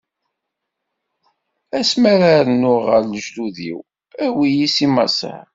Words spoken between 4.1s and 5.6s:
awi-yi si Maṣer.